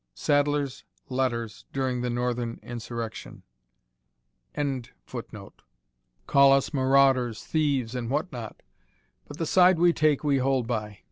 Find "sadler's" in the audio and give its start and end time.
0.15-0.83